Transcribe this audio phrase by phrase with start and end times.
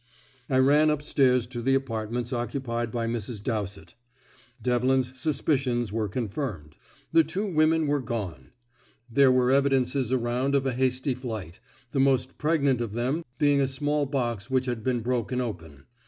[0.49, 3.43] I ran up stairs to the apartments occupied by Mrs.
[3.43, 3.93] Dowsett.
[4.59, 6.75] Devlin's suspicions were confirmed.
[7.11, 8.49] The two women were gone.
[9.11, 11.59] There were evidences around of a hasty flight,
[11.91, 15.85] the most pregnant of them being a small box which had been broken open.